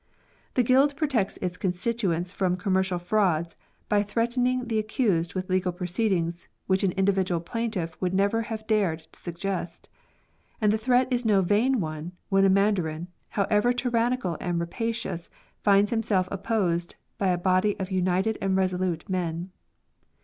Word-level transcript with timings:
The 0.55 0.63
guild 0.63 0.95
protects 0.95 1.37
its 1.43 1.57
constituents 1.57 2.31
from 2.31 2.57
commercial 2.57 2.97
frauds 2.97 3.55
by 3.87 4.01
threatening 4.01 4.65
the 4.65 4.79
accused 4.79 5.35
with 5.35 5.47
legal 5.47 5.71
proceedings 5.71 6.47
which 6.65 6.83
an 6.83 6.93
individual 6.93 7.39
plaintiff 7.39 7.95
would 8.01 8.11
never 8.11 8.41
have 8.41 8.65
dared 8.65 9.01
to 9.11 9.19
suggest; 9.19 9.89
and 10.59 10.73
the 10.73 10.77
threat 10.79 11.07
is 11.13 11.23
no 11.23 11.43
vain 11.43 11.79
one 11.79 12.13
when 12.29 12.45
a 12.45 12.49
man 12.49 12.73
darin, 12.73 13.09
however 13.29 13.71
tyrannical 13.71 14.37
and 14.39 14.59
rapacious, 14.59 15.29
finds 15.63 15.91
himself 15.91 16.27
opposed 16.31 16.95
by 17.19 17.27
a 17.27 17.37
body 17.37 17.79
of 17.79 17.91
united 17.91 18.39
and 18.41 18.57
resolute 18.57 19.07
men. 19.07 19.51